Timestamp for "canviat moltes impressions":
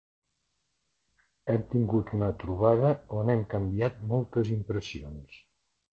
3.55-5.37